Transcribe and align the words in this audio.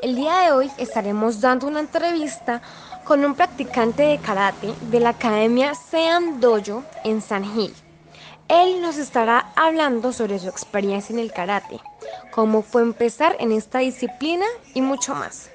El 0.00 0.14
día 0.14 0.42
de 0.42 0.52
hoy 0.52 0.70
estaremos 0.78 1.40
dando 1.40 1.66
una 1.66 1.80
entrevista 1.80 2.62
con 3.04 3.24
un 3.24 3.34
practicante 3.34 4.04
de 4.04 4.18
karate 4.18 4.72
de 4.92 5.00
la 5.00 5.10
Academia 5.10 5.74
Seam 5.74 6.38
Dojo 6.38 6.84
en 7.02 7.20
San 7.20 7.42
Gil. 7.42 7.74
Él 8.46 8.80
nos 8.80 8.96
estará 8.96 9.52
hablando 9.56 10.12
sobre 10.12 10.38
su 10.38 10.48
experiencia 10.48 11.12
en 11.12 11.18
el 11.18 11.32
karate, 11.32 11.80
cómo 12.30 12.62
fue 12.62 12.82
empezar 12.82 13.34
en 13.40 13.50
esta 13.50 13.80
disciplina 13.80 14.46
y 14.72 14.82
mucho 14.82 15.16
más. 15.16 15.50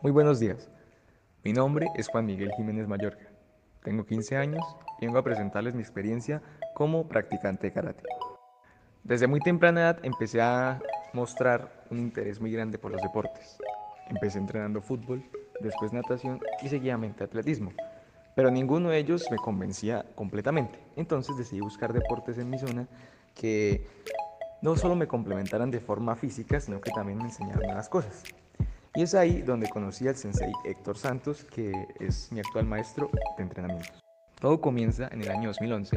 Muy 0.00 0.12
buenos 0.12 0.38
días. 0.38 0.70
Mi 1.42 1.52
nombre 1.52 1.88
es 1.96 2.06
Juan 2.06 2.26
Miguel 2.26 2.52
Jiménez 2.56 2.86
Mallorca. 2.86 3.28
Tengo 3.82 4.06
15 4.06 4.36
años 4.36 4.62
y 5.00 5.06
vengo 5.06 5.18
a 5.18 5.24
presentarles 5.24 5.74
mi 5.74 5.82
experiencia 5.82 6.40
como 6.74 7.08
practicante 7.08 7.66
de 7.66 7.72
karate. 7.72 8.04
Desde 9.02 9.26
muy 9.26 9.40
temprana 9.40 9.80
edad 9.80 9.98
empecé 10.04 10.40
a 10.40 10.80
mostrar 11.12 11.84
un 11.90 11.98
interés 11.98 12.40
muy 12.40 12.52
grande 12.52 12.78
por 12.78 12.92
los 12.92 13.02
deportes. 13.02 13.58
Empecé 14.08 14.38
entrenando 14.38 14.80
fútbol, 14.80 15.22
después 15.60 15.92
natación 15.92 16.40
y 16.62 16.68
seguidamente 16.68 17.24
atletismo, 17.24 17.72
pero 18.34 18.50
ninguno 18.50 18.90
de 18.90 18.98
ellos 18.98 19.26
me 19.30 19.36
convencía 19.36 20.04
completamente. 20.14 20.78
Entonces 20.96 21.36
decidí 21.36 21.60
buscar 21.60 21.92
deportes 21.92 22.38
en 22.38 22.50
mi 22.50 22.58
zona 22.58 22.86
que 23.34 23.86
no 24.62 24.76
solo 24.76 24.94
me 24.94 25.06
complementaran 25.06 25.70
de 25.70 25.80
forma 25.80 26.16
física, 26.16 26.60
sino 26.60 26.80
que 26.80 26.90
también 26.92 27.18
me 27.18 27.24
enseñaran 27.24 27.62
nuevas 27.62 27.88
cosas. 27.88 28.22
Y 28.94 29.02
es 29.02 29.14
ahí 29.14 29.42
donde 29.42 29.68
conocí 29.68 30.06
al 30.06 30.16
sensei 30.16 30.52
Héctor 30.64 30.98
Santos, 30.98 31.44
que 31.44 31.72
es 31.98 32.30
mi 32.30 32.40
actual 32.40 32.66
maestro 32.66 33.10
de 33.36 33.42
entrenamientos. 33.42 34.00
Todo 34.38 34.60
comienza 34.60 35.08
en 35.12 35.22
el 35.22 35.30
año 35.30 35.48
2011, 35.48 35.96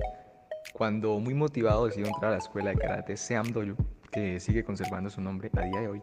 cuando 0.73 1.19
muy 1.19 1.33
motivado 1.33 1.87
decido 1.87 2.07
entrar 2.07 2.31
a 2.31 2.35
la 2.35 2.37
escuela 2.37 2.69
de 2.69 2.77
karate 2.77 3.17
Seam 3.17 3.51
Dojo 3.51 3.75
que 4.15 4.39
sigue 4.39 4.63
conservando 4.63 5.09
su 5.09 5.19
nombre 5.19 5.51
a 5.57 5.61
día 5.61 5.81
de 5.81 5.87
hoy. 5.89 6.01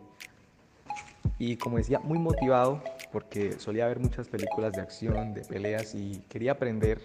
Y 1.39 1.57
como 1.57 1.79
decía, 1.79 1.99
muy 1.99 2.19
motivado 2.19 2.83
porque 3.11 3.53
solía 3.59 3.87
ver 3.87 3.99
muchas 3.99 4.29
películas 4.29 4.75
de 4.75 4.83
acción, 4.83 5.33
de 5.33 5.41
peleas 5.41 5.95
y 5.95 6.23
quería 6.29 6.53
aprender 6.53 7.01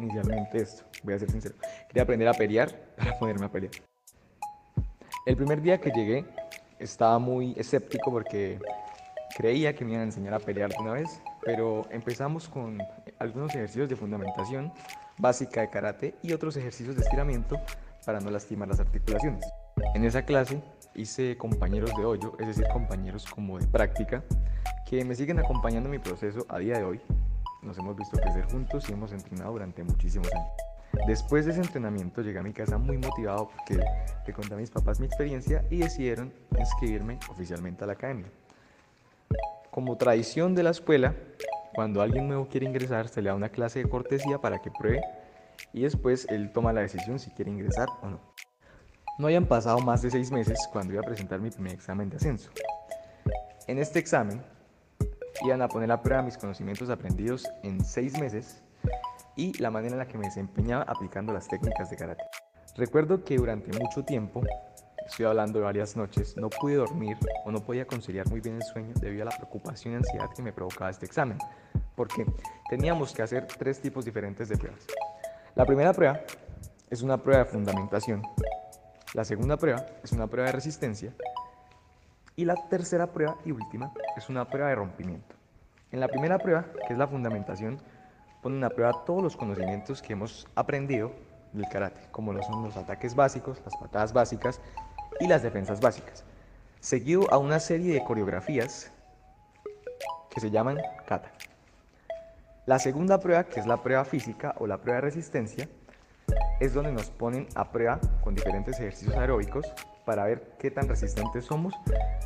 inicialmente 0.00 0.58
esto, 0.58 0.84
voy 1.02 1.14
a 1.14 1.18
ser 1.18 1.30
sincero, 1.30 1.54
quería 1.88 2.04
aprender 2.04 2.28
a 2.28 2.32
pelear 2.32 2.74
para 2.96 3.18
ponerme 3.18 3.44
a 3.44 3.50
pelear. 3.50 3.72
El 5.26 5.36
primer 5.36 5.60
día 5.60 5.78
que 5.78 5.90
llegué 5.90 6.24
estaba 6.78 7.18
muy 7.18 7.52
escéptico 7.58 8.10
porque 8.10 8.58
creía 9.36 9.74
que 9.74 9.84
me 9.84 9.92
iban 9.92 10.02
a 10.02 10.04
enseñar 10.04 10.32
a 10.32 10.38
pelear 10.38 10.70
de 10.70 10.76
una 10.80 10.92
vez, 10.92 11.20
pero 11.44 11.86
empezamos 11.90 12.48
con 12.48 12.78
algunos 13.18 13.54
ejercicios 13.54 13.90
de 13.90 13.96
fundamentación 13.96 14.72
básica 15.18 15.60
de 15.60 15.68
karate 15.68 16.14
y 16.22 16.32
otros 16.32 16.56
ejercicios 16.56 16.96
de 16.96 17.02
estiramiento 17.02 17.60
para 18.06 18.20
no 18.20 18.30
lastimar 18.30 18.68
las 18.68 18.80
articulaciones. 18.80 19.44
En 19.94 20.04
esa 20.04 20.22
clase 20.22 20.62
hice 20.94 21.36
compañeros 21.36 21.92
de 21.96 22.04
hoyo, 22.04 22.34
es 22.38 22.46
decir, 22.46 22.66
compañeros 22.72 23.26
como 23.26 23.58
de 23.58 23.66
práctica, 23.66 24.22
que 24.88 25.04
me 25.04 25.14
siguen 25.14 25.38
acompañando 25.38 25.88
en 25.88 25.92
mi 25.92 25.98
proceso 25.98 26.46
a 26.48 26.58
día 26.58 26.78
de 26.78 26.84
hoy. 26.84 27.00
Nos 27.62 27.78
hemos 27.78 27.96
visto 27.96 28.16
crecer 28.18 28.44
juntos 28.50 28.88
y 28.88 28.92
hemos 28.92 29.12
entrenado 29.12 29.52
durante 29.52 29.82
muchísimos 29.82 30.32
años. 30.32 30.48
Después 31.06 31.46
de 31.46 31.52
ese 31.52 31.60
entrenamiento 31.60 32.22
llegué 32.22 32.38
a 32.38 32.42
mi 32.42 32.52
casa 32.52 32.78
muy 32.78 32.98
motivado 32.98 33.50
porque 33.50 33.82
le 34.26 34.32
conté 34.32 34.54
a 34.54 34.56
mis 34.56 34.70
papás 34.70 35.00
mi 35.00 35.06
experiencia 35.06 35.64
y 35.70 35.78
decidieron 35.78 36.32
inscribirme 36.58 37.18
oficialmente 37.28 37.84
a 37.84 37.86
la 37.86 37.92
academia. 37.94 38.30
Como 39.70 39.96
tradición 39.96 40.54
de 40.54 40.62
la 40.62 40.70
escuela, 40.70 41.14
cuando 41.74 42.02
alguien 42.02 42.26
nuevo 42.26 42.48
quiere 42.48 42.66
ingresar 42.66 43.08
se 43.08 43.22
le 43.22 43.28
da 43.28 43.34
una 43.34 43.50
clase 43.50 43.82
de 43.82 43.88
cortesía 43.88 44.38
para 44.38 44.60
que 44.60 44.70
pruebe 44.70 45.02
y 45.72 45.82
después 45.82 46.26
él 46.30 46.50
toma 46.52 46.72
la 46.72 46.80
decisión 46.80 47.18
si 47.18 47.30
quiere 47.30 47.50
ingresar 47.50 47.88
o 48.02 48.08
no. 48.08 48.27
No 49.18 49.26
habían 49.26 49.46
pasado 49.46 49.80
más 49.80 50.00
de 50.02 50.12
seis 50.12 50.30
meses 50.30 50.56
cuando 50.72 50.92
iba 50.92 51.02
a 51.02 51.04
presentar 51.04 51.40
mi 51.40 51.50
primer 51.50 51.72
examen 51.72 52.08
de 52.08 52.18
ascenso. 52.18 52.50
En 53.66 53.78
este 53.78 53.98
examen 53.98 54.40
iban 55.44 55.60
a 55.60 55.66
poner 55.66 55.90
a 55.90 56.00
prueba 56.00 56.22
mis 56.22 56.38
conocimientos 56.38 56.88
aprendidos 56.88 57.44
en 57.64 57.84
seis 57.84 58.16
meses 58.20 58.62
y 59.34 59.60
la 59.60 59.72
manera 59.72 59.94
en 59.94 59.98
la 59.98 60.06
que 60.06 60.16
me 60.18 60.26
desempeñaba 60.26 60.84
aplicando 60.84 61.32
las 61.32 61.48
técnicas 61.48 61.90
de 61.90 61.96
karate. 61.96 62.22
Recuerdo 62.76 63.24
que 63.24 63.36
durante 63.36 63.76
mucho 63.76 64.04
tiempo, 64.04 64.40
estoy 65.04 65.26
hablando 65.26 65.58
de 65.58 65.64
varias 65.64 65.96
noches, 65.96 66.36
no 66.36 66.48
pude 66.48 66.76
dormir 66.76 67.16
o 67.44 67.50
no 67.50 67.58
podía 67.58 67.86
conciliar 67.86 68.28
muy 68.28 68.40
bien 68.40 68.54
el 68.54 68.62
sueño 68.62 68.94
debido 69.00 69.22
a 69.22 69.30
la 69.30 69.36
preocupación 69.36 69.94
y 69.94 69.96
ansiedad 69.96 70.30
que 70.34 70.42
me 70.42 70.52
provocaba 70.52 70.90
este 70.90 71.06
examen, 71.06 71.38
porque 71.96 72.24
teníamos 72.70 73.12
que 73.12 73.22
hacer 73.22 73.48
tres 73.48 73.80
tipos 73.80 74.04
diferentes 74.04 74.48
de 74.48 74.56
pruebas. 74.56 74.86
La 75.56 75.66
primera 75.66 75.92
prueba 75.92 76.20
es 76.88 77.02
una 77.02 77.20
prueba 77.20 77.42
de 77.42 77.50
fundamentación, 77.50 78.22
la 79.14 79.24
segunda 79.24 79.56
prueba 79.56 79.86
es 80.04 80.12
una 80.12 80.26
prueba 80.26 80.48
de 80.48 80.52
resistencia. 80.52 81.14
Y 82.36 82.44
la 82.44 82.54
tercera 82.68 83.06
prueba 83.08 83.36
y 83.44 83.52
última 83.52 83.92
es 84.16 84.28
una 84.28 84.44
prueba 84.44 84.68
de 84.68 84.74
rompimiento. 84.74 85.34
En 85.90 86.00
la 86.00 86.08
primera 86.08 86.38
prueba, 86.38 86.66
que 86.86 86.92
es 86.92 86.98
la 86.98 87.08
fundamentación, 87.08 87.80
ponen 88.42 88.62
a 88.62 88.70
prueba 88.70 89.04
todos 89.06 89.22
los 89.22 89.36
conocimientos 89.36 90.02
que 90.02 90.12
hemos 90.12 90.46
aprendido 90.54 91.12
del 91.52 91.66
karate, 91.68 92.00
como 92.10 92.32
lo 92.32 92.42
son 92.42 92.62
los 92.62 92.76
ataques 92.76 93.14
básicos, 93.14 93.60
las 93.64 93.74
patadas 93.76 94.12
básicas 94.12 94.60
y 95.18 95.26
las 95.26 95.42
defensas 95.42 95.80
básicas, 95.80 96.24
seguido 96.80 97.32
a 97.32 97.38
una 97.38 97.58
serie 97.58 97.94
de 97.94 98.04
coreografías 98.04 98.92
que 100.30 100.40
se 100.40 100.50
llaman 100.50 100.78
kata. 101.06 101.32
La 102.66 102.78
segunda 102.78 103.18
prueba, 103.18 103.44
que 103.44 103.60
es 103.60 103.66
la 103.66 103.82
prueba 103.82 104.04
física 104.04 104.54
o 104.58 104.66
la 104.66 104.76
prueba 104.76 104.96
de 104.96 105.06
resistencia, 105.06 105.68
es 106.60 106.74
donde 106.74 106.92
nos 106.92 107.10
ponen 107.10 107.46
a 107.54 107.70
prueba 107.70 108.00
con 108.22 108.34
diferentes 108.34 108.78
ejercicios 108.78 109.16
aeróbicos 109.16 109.66
para 110.04 110.24
ver 110.24 110.56
qué 110.58 110.70
tan 110.70 110.88
resistentes 110.88 111.44
somos 111.44 111.74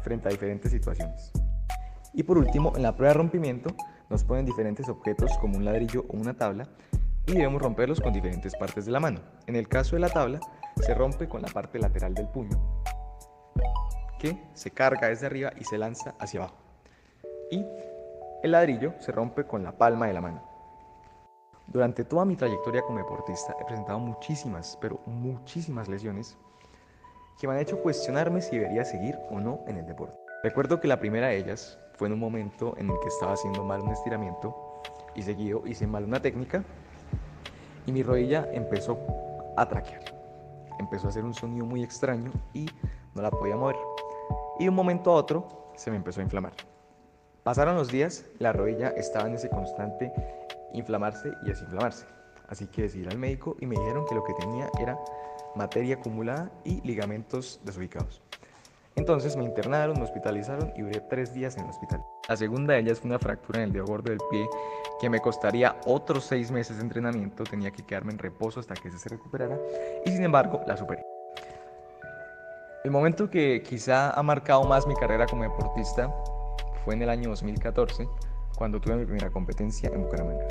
frente 0.02 0.28
a 0.28 0.30
diferentes 0.30 0.70
situaciones. 0.70 1.32
Y 2.14 2.22
por 2.22 2.38
último, 2.38 2.72
en 2.76 2.82
la 2.82 2.94
prueba 2.94 3.12
de 3.12 3.18
rompimiento 3.18 3.74
nos 4.10 4.24
ponen 4.24 4.44
diferentes 4.44 4.88
objetos 4.88 5.36
como 5.38 5.56
un 5.56 5.64
ladrillo 5.64 6.04
o 6.08 6.16
una 6.16 6.34
tabla 6.34 6.68
y 7.26 7.32
debemos 7.32 7.62
romperlos 7.62 8.00
con 8.00 8.12
diferentes 8.12 8.54
partes 8.56 8.84
de 8.84 8.92
la 8.92 9.00
mano. 9.00 9.20
En 9.46 9.56
el 9.56 9.68
caso 9.68 9.96
de 9.96 10.00
la 10.00 10.08
tabla, 10.08 10.40
se 10.76 10.94
rompe 10.94 11.28
con 11.28 11.42
la 11.42 11.48
parte 11.48 11.78
lateral 11.78 12.14
del 12.14 12.28
puño, 12.28 12.84
que 14.18 14.42
se 14.54 14.70
carga 14.70 15.08
desde 15.08 15.26
arriba 15.26 15.52
y 15.58 15.64
se 15.64 15.78
lanza 15.78 16.14
hacia 16.18 16.40
abajo. 16.40 16.56
Y 17.50 17.64
el 18.42 18.52
ladrillo 18.52 18.94
se 19.00 19.12
rompe 19.12 19.44
con 19.44 19.62
la 19.62 19.72
palma 19.72 20.06
de 20.06 20.12
la 20.12 20.20
mano. 20.20 20.51
Durante 21.66 22.04
toda 22.04 22.24
mi 22.24 22.36
trayectoria 22.36 22.82
como 22.82 22.98
deportista 22.98 23.56
he 23.60 23.64
presentado 23.64 23.98
muchísimas, 23.98 24.76
pero 24.80 25.00
muchísimas 25.06 25.88
lesiones 25.88 26.36
que 27.40 27.46
me 27.46 27.54
han 27.54 27.60
hecho 27.60 27.80
cuestionarme 27.80 28.42
si 28.42 28.58
debería 28.58 28.84
seguir 28.84 29.18
o 29.30 29.40
no 29.40 29.60
en 29.66 29.78
el 29.78 29.86
deporte. 29.86 30.16
Recuerdo 30.42 30.80
que 30.80 30.88
la 30.88 30.98
primera 30.98 31.28
de 31.28 31.38
ellas 31.38 31.78
fue 31.94 32.08
en 32.08 32.14
un 32.14 32.20
momento 32.20 32.74
en 32.78 32.90
el 32.90 32.98
que 33.00 33.08
estaba 33.08 33.32
haciendo 33.32 33.64
mal 33.64 33.80
un 33.80 33.90
estiramiento 33.90 34.80
y 35.14 35.22
seguido 35.22 35.62
hice 35.66 35.86
mal 35.86 36.04
una 36.04 36.20
técnica 36.20 36.64
y 37.86 37.92
mi 37.92 38.02
rodilla 38.02 38.48
empezó 38.52 38.98
a 39.56 39.66
traquear. 39.66 40.02
Empezó 40.78 41.06
a 41.06 41.10
hacer 41.10 41.24
un 41.24 41.34
sonido 41.34 41.64
muy 41.64 41.82
extraño 41.82 42.32
y 42.52 42.66
no 43.14 43.22
la 43.22 43.30
podía 43.30 43.56
mover. 43.56 43.76
Y 44.58 44.64
de 44.64 44.68
un 44.68 44.74
momento 44.74 45.12
a 45.12 45.14
otro 45.14 45.72
se 45.76 45.90
me 45.90 45.96
empezó 45.96 46.20
a 46.20 46.24
inflamar. 46.24 46.52
Pasaron 47.42 47.74
los 47.74 47.88
días, 47.88 48.24
la 48.38 48.52
rodilla 48.52 48.90
estaba 48.90 49.28
en 49.28 49.34
ese 49.34 49.48
constante 49.48 50.12
inflamarse 50.74 51.32
y 51.42 51.48
desinflamarse. 51.48 52.06
Así 52.48 52.66
que 52.66 52.82
decidí 52.82 53.02
ir 53.02 53.08
al 53.10 53.18
médico 53.18 53.56
y 53.60 53.66
me 53.66 53.78
dijeron 53.78 54.04
que 54.06 54.14
lo 54.14 54.24
que 54.24 54.34
tenía 54.34 54.68
era 54.80 54.98
materia 55.54 55.96
acumulada 55.96 56.50
y 56.64 56.80
ligamentos 56.82 57.60
desubicados. 57.64 58.22
Entonces 58.94 59.36
me 59.36 59.44
internaron, 59.44 59.96
me 59.96 60.04
hospitalizaron 60.04 60.72
y 60.76 60.82
duré 60.82 61.00
tres 61.00 61.32
días 61.32 61.56
en 61.56 61.64
el 61.64 61.70
hospital. 61.70 62.04
La 62.28 62.36
segunda 62.36 62.74
de 62.74 62.80
ellas 62.80 63.00
fue 63.00 63.08
una 63.08 63.18
fractura 63.18 63.60
en 63.60 63.64
el 63.64 63.72
dedo 63.72 63.96
del 63.98 64.18
pie 64.30 64.46
que 65.00 65.08
me 65.08 65.20
costaría 65.20 65.76
otros 65.86 66.24
seis 66.24 66.50
meses 66.50 66.76
de 66.76 66.82
entrenamiento, 66.82 67.44
tenía 67.44 67.70
que 67.70 67.84
quedarme 67.84 68.12
en 68.12 68.18
reposo 68.18 68.60
hasta 68.60 68.74
que 68.74 68.90
se 68.90 69.08
recuperara 69.08 69.58
y 70.04 70.10
sin 70.10 70.22
embargo 70.22 70.60
la 70.66 70.76
superé. 70.76 71.02
El 72.84 72.90
momento 72.90 73.30
que 73.30 73.62
quizá 73.62 74.10
ha 74.10 74.22
marcado 74.22 74.64
más 74.64 74.86
mi 74.86 74.94
carrera 74.94 75.26
como 75.26 75.44
deportista 75.44 76.12
fue 76.84 76.94
en 76.94 77.02
el 77.02 77.10
año 77.10 77.30
2014, 77.30 78.08
cuando 78.56 78.80
tuve 78.80 78.96
mi 78.96 79.04
primera 79.04 79.30
competencia 79.30 79.90
en 79.92 80.02
Bucaramanga. 80.02 80.46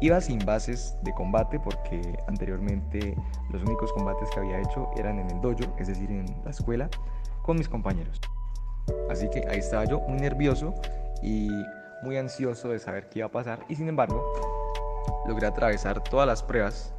Iba 0.00 0.20
sin 0.20 0.40
bases 0.40 0.96
de 1.02 1.12
combate 1.14 1.60
porque 1.60 2.18
anteriormente 2.26 3.16
los 3.52 3.62
únicos 3.62 3.92
combates 3.92 4.28
que 4.30 4.40
había 4.40 4.60
hecho 4.60 4.90
eran 4.96 5.18
en 5.18 5.30
el 5.30 5.40
dojo, 5.40 5.72
es 5.78 5.86
decir, 5.86 6.10
en 6.10 6.26
la 6.44 6.50
escuela, 6.50 6.88
con 7.42 7.56
mis 7.56 7.68
compañeros. 7.68 8.20
Así 9.10 9.30
que 9.30 9.46
ahí 9.48 9.58
estaba 9.58 9.84
yo 9.84 10.00
muy 10.00 10.18
nervioso 10.18 10.74
y 11.22 11.48
muy 12.02 12.16
ansioso 12.16 12.68
de 12.68 12.78
saber 12.78 13.08
qué 13.08 13.20
iba 13.20 13.28
a 13.28 13.30
pasar 13.30 13.64
y 13.68 13.76
sin 13.76 13.88
embargo 13.88 14.32
logré 15.26 15.46
atravesar 15.46 16.02
todas 16.02 16.26
las 16.26 16.42
pruebas 16.42 16.92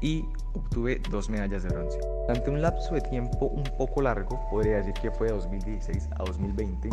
y 0.00 0.24
obtuve 0.54 1.00
dos 1.10 1.28
medallas 1.28 1.62
de 1.62 1.68
bronce. 1.68 1.98
Durante 2.26 2.50
un 2.50 2.62
lapso 2.62 2.94
de 2.94 3.02
tiempo 3.02 3.46
un 3.46 3.64
poco 3.76 4.00
largo, 4.00 4.40
podría 4.50 4.78
decir 4.78 4.94
que 4.94 5.10
fue 5.10 5.26
de 5.26 5.34
2016 5.34 6.08
a 6.18 6.24
2020, 6.24 6.88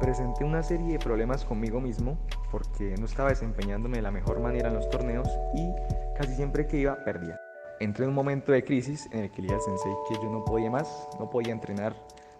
presenté 0.00 0.44
una 0.44 0.62
serie 0.62 0.92
de 0.92 0.98
problemas 0.98 1.44
conmigo 1.44 1.80
mismo 1.80 2.18
porque 2.50 2.94
no 2.98 3.06
estaba 3.06 3.30
desempeñándome 3.30 3.98
de 3.98 4.02
la 4.02 4.10
mejor 4.10 4.40
manera 4.40 4.68
en 4.68 4.74
los 4.74 4.88
torneos 4.90 5.28
y 5.54 5.72
casi 6.16 6.34
siempre 6.34 6.66
que 6.66 6.78
iba 6.78 7.02
perdía. 7.04 7.40
Entré 7.80 8.04
en 8.04 8.10
un 8.10 8.14
momento 8.14 8.52
de 8.52 8.64
crisis 8.64 9.08
en 9.12 9.24
el 9.24 9.30
que 9.30 9.42
le 9.42 9.48
dije 9.48 9.54
al 9.54 9.60
sensei 9.60 9.92
que 10.08 10.14
yo 10.14 10.30
no 10.30 10.44
podía 10.44 10.70
más, 10.70 11.08
no 11.18 11.28
podía 11.28 11.52
entrenar, 11.52 11.94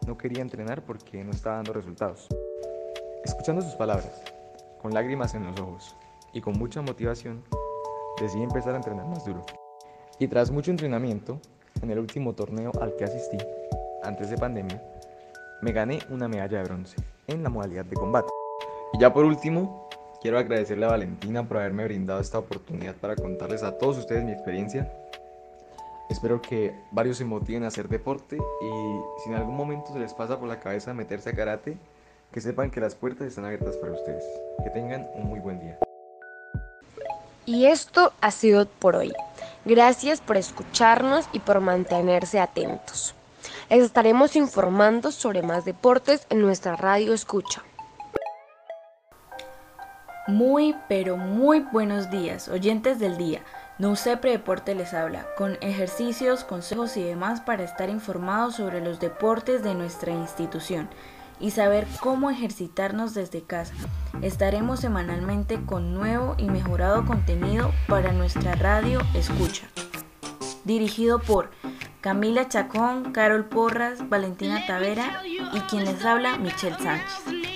no 0.06 0.16
quería 0.16 0.42
entrenar 0.42 0.82
porque 0.82 1.24
no 1.24 1.32
estaba 1.32 1.56
dando 1.56 1.72
resultados. 1.72 2.28
Escuchando 3.24 3.62
sus 3.62 3.74
palabras, 3.74 4.22
con 4.80 4.92
lágrimas 4.92 5.34
en 5.34 5.46
los 5.46 5.58
ojos 5.60 5.96
y 6.32 6.40
con 6.40 6.58
mucha 6.58 6.82
motivación, 6.82 7.42
decidí 8.20 8.42
empezar 8.42 8.74
a 8.74 8.76
entrenar 8.76 9.06
más 9.06 9.24
duro. 9.24 9.44
Y 10.18 10.28
tras 10.28 10.50
mucho 10.50 10.70
entrenamiento, 10.70 11.40
en 11.82 11.90
el 11.90 11.98
último 11.98 12.34
torneo 12.34 12.70
al 12.80 12.94
que 12.96 13.04
asistí, 13.04 13.38
antes 14.02 14.30
de 14.30 14.38
pandemia, 14.38 14.80
me 15.62 15.72
gané 15.72 15.98
una 16.10 16.28
medalla 16.28 16.58
de 16.58 16.64
bronce 16.64 16.96
en 17.26 17.42
la 17.42 17.48
modalidad 17.48 17.84
de 17.84 17.96
combate. 17.96 18.28
Y 18.92 19.00
ya 19.00 19.12
por 19.12 19.24
último, 19.24 19.88
quiero 20.20 20.38
agradecerle 20.38 20.86
a 20.86 20.90
Valentina 20.90 21.46
por 21.46 21.58
haberme 21.58 21.84
brindado 21.84 22.20
esta 22.20 22.38
oportunidad 22.38 22.94
para 22.96 23.16
contarles 23.16 23.62
a 23.62 23.76
todos 23.76 23.98
ustedes 23.98 24.24
mi 24.24 24.32
experiencia. 24.32 24.92
Espero 26.10 26.40
que 26.40 26.74
varios 26.90 27.16
se 27.16 27.24
motiven 27.24 27.64
a 27.64 27.68
hacer 27.68 27.88
deporte 27.88 28.36
y 28.36 29.20
si 29.22 29.30
en 29.30 29.36
algún 29.36 29.56
momento 29.56 29.92
se 29.92 29.98
les 29.98 30.12
pasa 30.14 30.38
por 30.38 30.48
la 30.48 30.60
cabeza 30.60 30.94
meterse 30.94 31.30
a 31.30 31.34
karate, 31.34 31.76
que 32.30 32.40
sepan 32.40 32.70
que 32.70 32.80
las 32.80 32.94
puertas 32.94 33.28
están 33.28 33.44
abiertas 33.44 33.76
para 33.76 33.92
ustedes. 33.92 34.24
Que 34.62 34.70
tengan 34.70 35.08
un 35.14 35.28
muy 35.28 35.40
buen 35.40 35.60
día. 35.60 35.78
Y 37.46 37.66
esto 37.66 38.12
ha 38.20 38.30
sido 38.30 38.66
por 38.66 38.96
hoy. 38.96 39.12
Gracias 39.64 40.20
por 40.20 40.36
escucharnos 40.36 41.28
y 41.32 41.40
por 41.40 41.60
mantenerse 41.60 42.40
atentos. 42.40 43.14
Les 43.70 43.82
estaremos 43.82 44.36
informando 44.36 45.10
sobre 45.12 45.42
más 45.42 45.64
deportes 45.64 46.26
en 46.30 46.40
nuestra 46.40 46.76
radio 46.76 47.12
escucha. 47.12 47.62
Muy, 50.26 50.74
pero 50.88 51.18
muy 51.18 51.60
buenos 51.60 52.10
días, 52.10 52.48
oyentes 52.48 52.98
del 52.98 53.18
día. 53.18 53.42
No 53.78 53.94
Deporte 53.94 54.74
les 54.74 54.94
habla, 54.94 55.26
con 55.36 55.58
ejercicios, 55.60 56.44
consejos 56.44 56.96
y 56.96 57.02
demás 57.02 57.40
para 57.40 57.64
estar 57.64 57.90
informados 57.90 58.54
sobre 58.54 58.80
los 58.80 59.00
deportes 59.00 59.62
de 59.62 59.74
nuestra 59.74 60.12
institución 60.12 60.88
y 61.40 61.50
saber 61.50 61.86
cómo 62.00 62.30
ejercitarnos 62.30 63.14
desde 63.14 63.42
casa. 63.42 63.74
Estaremos 64.22 64.80
semanalmente 64.80 65.60
con 65.66 65.92
nuevo 65.92 66.36
y 66.38 66.44
mejorado 66.44 67.04
contenido 67.04 67.72
para 67.88 68.12
nuestra 68.12 68.54
radio 68.54 69.00
Escucha. 69.12 69.66
Dirigido 70.64 71.18
por 71.18 71.50
Camila 72.04 72.48
Chacón, 72.50 73.12
Carol 73.12 73.46
Porras, 73.46 74.10
Valentina 74.10 74.66
Tavera 74.66 75.22
y 75.24 75.60
quien 75.60 75.86
les 75.86 76.04
habla, 76.04 76.36
Michelle 76.36 76.76
Sánchez. 76.76 77.53